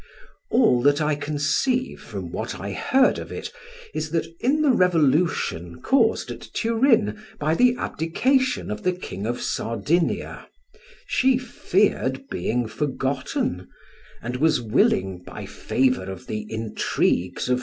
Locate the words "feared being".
11.37-12.65